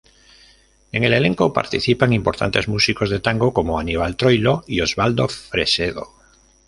[0.91, 6.07] En el elenco participan importantes músicos de tango, como Aníbal Troilo y Osvaldo Fresedo.